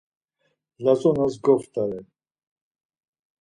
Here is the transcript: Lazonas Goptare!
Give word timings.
Lazonas 0.85 1.37
Goptare! 1.39 2.01